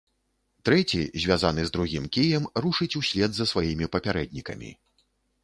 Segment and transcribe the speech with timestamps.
[0.69, 4.75] Трэці, звязаны з другім кіем, рушыць услед за сваімі папярэднікамі.